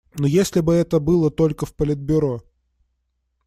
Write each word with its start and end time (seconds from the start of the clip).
Но 0.17 0.25
если 0.25 0.61
бы 0.61 0.73
это 0.73 0.99
было 0.99 1.29
только 1.29 1.67
в 1.67 1.75
Политбюро. 1.75 2.41